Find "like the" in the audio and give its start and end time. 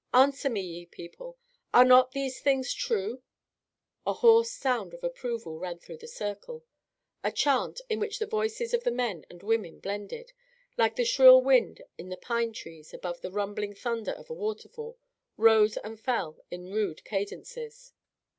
10.75-11.05